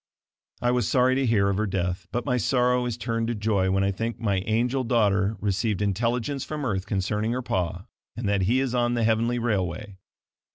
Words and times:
I 0.63 0.71
was 0.71 0.87
sorry 0.87 1.13
to 1.13 1.27
hear 1.27 1.47
of 1.47 1.57
her 1.57 1.67
death 1.67 2.07
but 2.11 2.25
my 2.25 2.37
sorrow 2.37 2.87
is 2.87 2.97
turned 2.97 3.27
to 3.27 3.35
joy 3.35 3.69
when 3.69 3.83
I 3.83 3.91
think 3.91 4.19
my 4.19 4.37
angel 4.47 4.83
daughter 4.83 5.37
received 5.39 5.79
intelligence 5.79 6.43
from 6.43 6.65
earth 6.65 6.87
concerning 6.87 7.33
her 7.33 7.43
pa, 7.43 7.85
and 8.17 8.27
that 8.27 8.41
he 8.49 8.59
is 8.61 8.73
on 8.73 8.95
the 8.95 9.03
heavenly 9.03 9.37
railway. 9.37 9.97